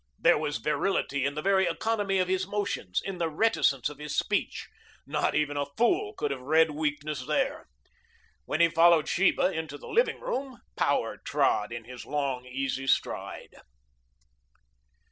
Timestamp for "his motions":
2.27-3.03